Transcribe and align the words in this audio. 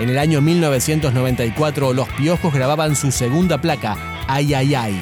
En 0.00 0.08
el 0.08 0.16
año 0.16 0.40
1994, 0.40 1.92
los 1.92 2.08
Piojos 2.08 2.54
grababan 2.54 2.96
su 2.96 3.12
segunda 3.12 3.60
placa, 3.60 3.98
Ay 4.26 4.54
Ay 4.54 4.74
Ay. 4.74 4.98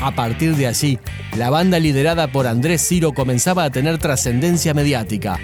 A 0.00 0.14
partir 0.14 0.54
de 0.54 0.66
allí, 0.66 0.98
la 1.38 1.48
banda 1.48 1.78
liderada 1.78 2.28
por 2.28 2.46
Andrés 2.46 2.86
Ciro 2.86 3.14
comenzaba 3.14 3.64
a 3.64 3.70
tener 3.70 3.96
trascendencia 3.96 4.74
mediática. 4.74 5.38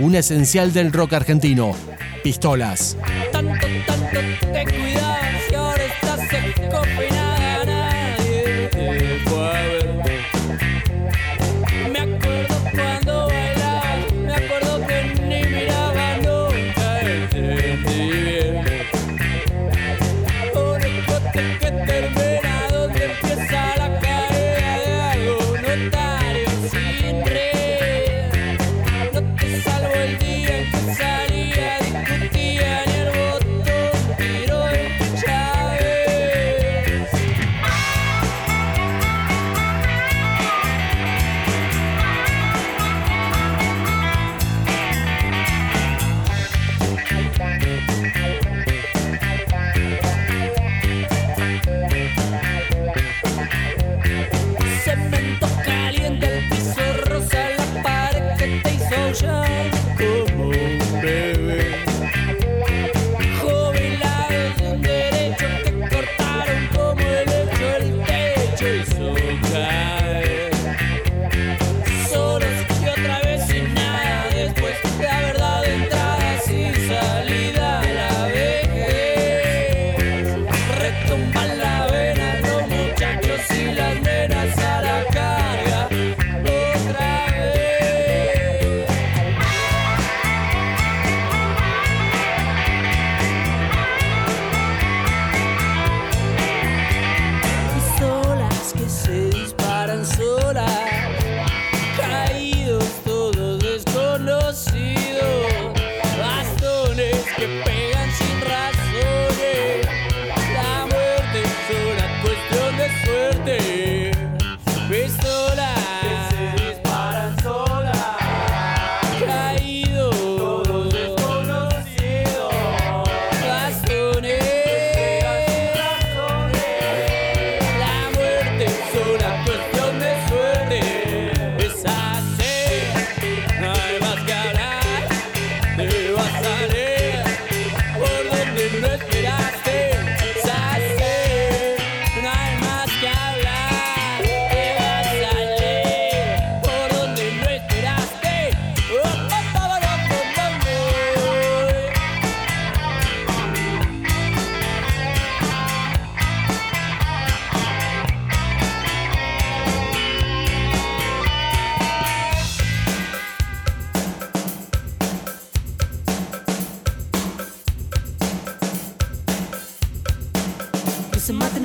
Un 0.00 0.16
esencial 0.16 0.72
del 0.72 0.92
rock 0.92 1.12
argentino, 1.12 1.76
Pistolas. 2.24 2.96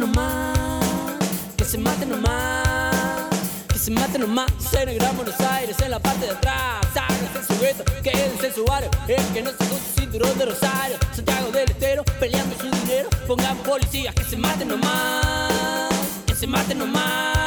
Nomás, 0.08 1.18
que 1.58 1.66
se 1.66 1.78
maten 1.78 2.10
nomás, 2.10 3.28
que 3.68 3.80
se 3.80 3.92
maten 3.92 4.22
nomás. 4.22 4.48
En 4.74 4.90
el 4.90 4.96
Gran 4.96 5.16
Buenos 5.16 5.40
Aires, 5.40 5.76
en 5.82 5.92
la 5.92 6.00
parte 6.00 6.26
de 6.26 6.32
atrás, 6.32 6.86
sáquense 6.94 7.54
su 7.54 7.60
gueto, 7.60 7.84
quédense 8.04 8.48
en 8.48 8.54
su 8.54 8.66
barrio. 8.66 8.90
El 9.08 9.24
que 9.34 9.42
no 9.42 9.52
se 9.52 9.58
su 9.58 10.00
cinturón 10.00 10.38
de 10.38 10.46
Rosario, 10.46 10.98
Santiago 11.14 11.52
del 11.52 11.70
Estero, 11.70 12.04
peleando 12.20 12.56
su 12.58 12.70
dinero. 12.70 13.10
Pongamos 13.28 13.66
policías, 13.68 14.14
que 14.14 14.24
se 14.24 14.38
maten 14.38 14.68
nomás, 14.68 15.94
que 16.26 16.36
se 16.36 16.48
maten 16.48 16.80
nomás. 16.80 17.47